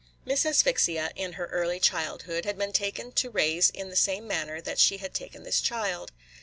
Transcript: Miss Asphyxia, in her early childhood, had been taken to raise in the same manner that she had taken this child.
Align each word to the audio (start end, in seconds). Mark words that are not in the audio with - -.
Miss 0.25 0.47
Asphyxia, 0.47 1.11
in 1.15 1.33
her 1.33 1.45
early 1.51 1.79
childhood, 1.79 2.43
had 2.43 2.57
been 2.57 2.71
taken 2.73 3.11
to 3.11 3.29
raise 3.29 3.69
in 3.69 3.89
the 3.91 3.95
same 3.95 4.27
manner 4.27 4.59
that 4.59 4.79
she 4.79 4.97
had 4.97 5.13
taken 5.13 5.43
this 5.43 5.61
child. 5.61 6.11